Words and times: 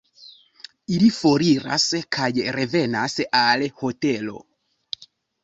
Ili 0.95 1.09
foriras 1.17 1.85
kaj 2.17 2.31
revenas 2.57 3.17
al 3.43 3.67
hotelo. 3.83 4.43